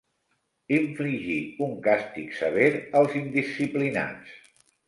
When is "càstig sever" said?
1.89-2.73